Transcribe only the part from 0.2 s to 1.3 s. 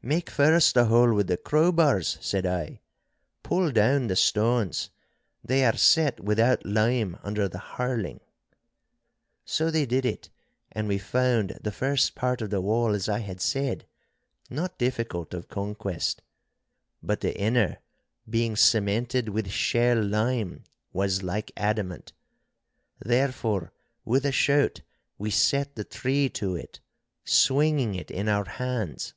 first a hole with